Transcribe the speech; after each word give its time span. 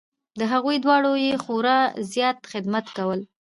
د 0.39 0.41
هغو 0.51 0.71
دواړو 0.83 1.13
یې 1.25 1.33
خورا 1.43 1.79
زیات 2.13 2.37
خدمت 2.51 2.85
کول. 2.97 3.19